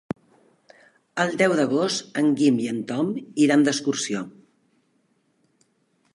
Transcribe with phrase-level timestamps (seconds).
[1.23, 3.13] El deu d'agost en Guim i en Tom
[3.47, 4.27] iran d'excursió.